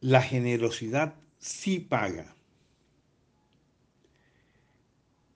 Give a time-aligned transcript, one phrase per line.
[0.00, 2.36] La generosidad sí paga.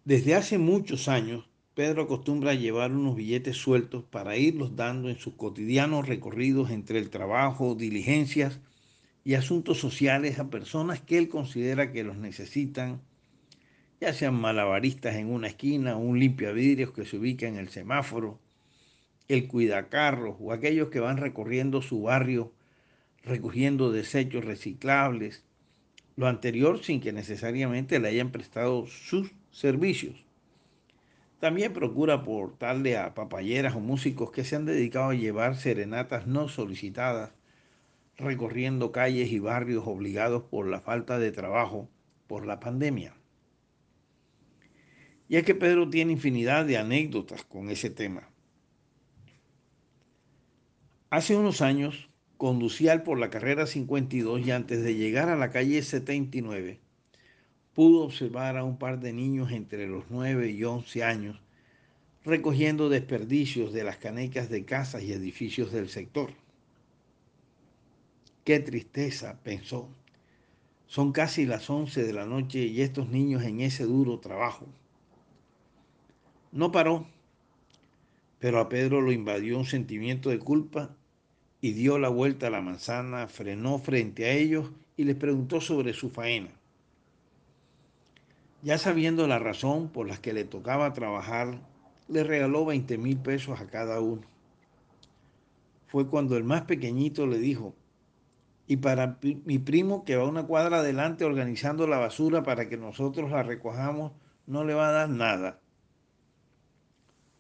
[0.04, 5.34] Desde hace muchos años, Pedro acostumbra llevar unos billetes sueltos para irlos dando en sus
[5.34, 8.60] cotidianos recorridos entre el trabajo, diligencias
[9.24, 13.00] y asuntos sociales a personas que él considera que los necesitan,
[14.00, 18.38] ya sean malabaristas en una esquina, un limpiavidrios que se ubica en el semáforo,
[19.26, 22.52] el cuidacarros o aquellos que van recorriendo su barrio
[23.24, 25.44] recogiendo desechos reciclables,
[26.16, 30.24] lo anterior sin que necesariamente le hayan prestado sus servicios.
[31.40, 36.48] También procura aportarle a papayeras o músicos que se han dedicado a llevar serenatas no
[36.48, 37.32] solicitadas,
[38.16, 41.88] recorriendo calles y barrios obligados por la falta de trabajo
[42.28, 43.14] por la pandemia.
[45.28, 48.28] Y es que Pedro tiene infinidad de anécdotas con ese tema.
[51.10, 52.08] Hace unos años
[52.42, 56.80] conducía por la carrera 52 y antes de llegar a la calle 79,
[57.72, 61.40] pudo observar a un par de niños entre los 9 y 11 años
[62.24, 66.32] recogiendo desperdicios de las canecas de casas y edificios del sector.
[68.42, 69.88] Qué tristeza, pensó.
[70.88, 74.66] Son casi las 11 de la noche y estos niños en ese duro trabajo.
[76.50, 77.06] No paró,
[78.40, 80.96] pero a Pedro lo invadió un sentimiento de culpa
[81.62, 85.94] y dio la vuelta a la manzana, frenó frente a ellos y les preguntó sobre
[85.94, 86.50] su faena.
[88.62, 91.60] Ya sabiendo la razón por la que le tocaba trabajar,
[92.08, 94.22] le regaló 20 mil pesos a cada uno.
[95.86, 97.76] Fue cuando el más pequeñito le dijo,
[98.66, 103.30] y para mi primo que va una cuadra adelante organizando la basura para que nosotros
[103.30, 104.12] la recojamos,
[104.48, 105.61] no le va a dar nada.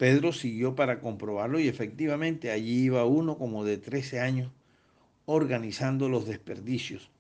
[0.02, 4.50] Pedro siguió para comprobarlo y efectivamente allí iba uno como de 13 años
[5.26, 7.12] organizando los desperdicios.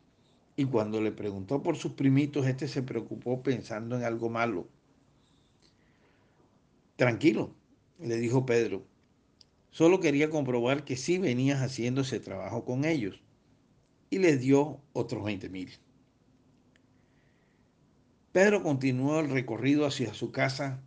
[0.56, 4.66] Y cuando le preguntó por sus primitos, este se preocupó pensando en algo malo.
[6.96, 7.54] Tranquilo,
[8.00, 8.84] le dijo Pedro.
[9.70, 13.22] Solo quería comprobar que sí venías haciendo ese trabajo con ellos.
[14.10, 15.70] Y les dio otros 20 mil.
[18.32, 20.82] Pedro continuó el recorrido hacia su casa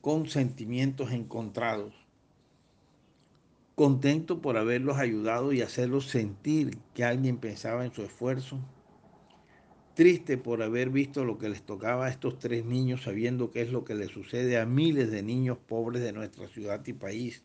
[0.00, 1.94] con sentimientos encontrados.
[3.74, 8.58] Contento por haberlos ayudado y hacerlos sentir que alguien pensaba en su esfuerzo.
[9.94, 13.72] Triste por haber visto lo que les tocaba a estos tres niños sabiendo qué es
[13.72, 17.42] lo que les sucede a miles de niños pobres de nuestra ciudad y país.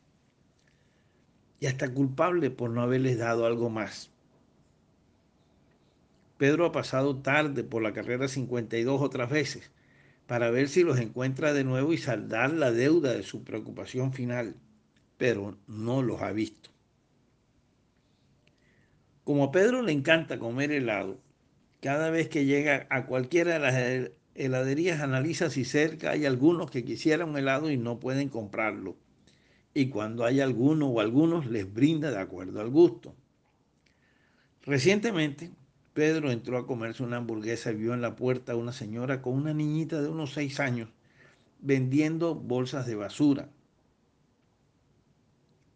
[1.59, 4.11] Y hasta culpable por no haberles dado algo más.
[6.37, 9.71] Pedro ha pasado tarde por la carrera 52 otras veces
[10.27, 14.55] para ver si los encuentra de nuevo y saldar la deuda de su preocupación final,
[15.17, 16.69] pero no los ha visto.
[19.23, 21.19] Como a Pedro le encanta comer helado,
[21.81, 26.83] cada vez que llega a cualquiera de las heladerías analiza si cerca hay algunos que
[26.83, 28.97] quisieran un helado y no pueden comprarlo.
[29.73, 33.15] Y cuando hay alguno o algunos les brinda de acuerdo al gusto.
[34.61, 35.51] Recientemente
[35.93, 39.33] Pedro entró a comerse una hamburguesa y vio en la puerta a una señora con
[39.33, 40.89] una niñita de unos seis años
[41.63, 43.49] vendiendo bolsas de basura.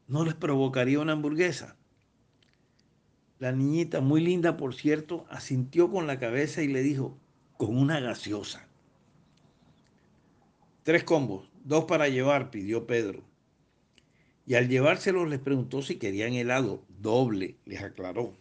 [0.08, 1.78] ¿No les provocaría una hamburguesa?
[3.40, 7.18] La niñita, muy linda por cierto, asintió con la cabeza y le dijo,
[7.56, 8.68] con una gaseosa.
[10.84, 13.22] Tres combos, dos para llevar, pidió Pedro.
[14.46, 18.34] Y al llevárselos les preguntó si querían helado, doble, les aclaró.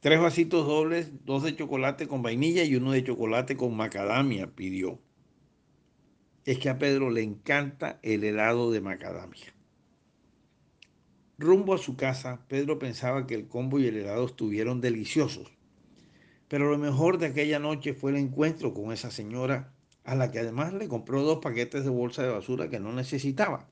[0.00, 5.00] Tres vasitos dobles, dos de chocolate con vainilla y uno de chocolate con macadamia, pidió.
[6.44, 9.54] Es que a Pedro le encanta el helado de macadamia.
[11.38, 15.50] Rumbo a su casa, Pedro pensaba que el combo y el helado estuvieron deliciosos.
[16.48, 19.74] Pero lo mejor de aquella noche fue el encuentro con esa señora,
[20.04, 23.68] a la que además le compró dos paquetes de bolsa de basura que no necesitaba.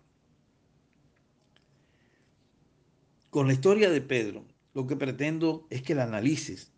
[3.30, 6.72] Con la historia de Pedro, lo que pretendo es que la analices,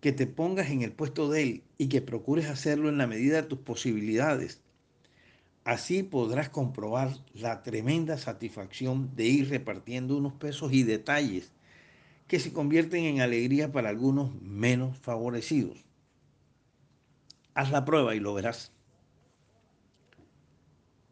[0.00, 3.36] que te pongas en el puesto de él y que procures hacerlo en la medida
[3.36, 4.60] de tus posibilidades.
[5.64, 11.52] Así podrás comprobar la tremenda satisfacción de ir repartiendo unos pesos y detalles
[12.26, 15.84] que se convierten en alegría para algunos menos favorecidos.
[17.54, 18.72] Haz la prueba y lo verás.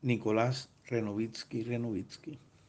[0.01, 2.39] Nicolás Renovitsky Renovitsky